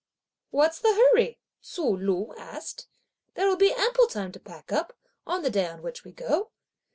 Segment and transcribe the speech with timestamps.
[0.49, 2.87] "What's the hurry?" Ts'ui Lü asked.
[3.35, 6.49] "There will be ample time to pack up, on the day on which we go!"